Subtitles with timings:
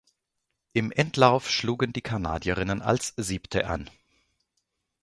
[0.73, 3.87] Im Endlauf schlugen die Kanadierinnen als Siebte an.